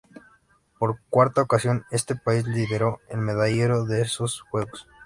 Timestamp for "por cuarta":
0.79-1.43